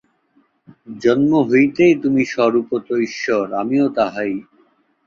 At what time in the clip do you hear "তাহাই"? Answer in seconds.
3.89-4.33